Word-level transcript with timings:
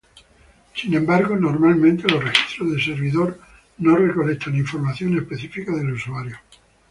Sin 0.75 0.95
embargo, 0.95 1.35
normalmente 1.35 2.07
los 2.07 2.23
registros 2.23 2.71
de 2.71 2.81
servidor 2.83 3.39
no 3.77 3.95
recolectan 3.97 4.55
información 4.57 5.15
específica 5.19 5.71
del 5.75 5.91
usuario. 5.93 6.37